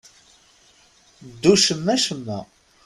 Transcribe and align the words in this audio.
Ddu 1.31 1.53
cemma-cemma. 1.63 2.39